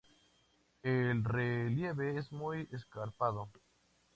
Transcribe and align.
El 0.81 1.23
relieve 1.23 2.17
es 2.17 2.31
muy 2.31 2.67
escarpado. 2.71 3.51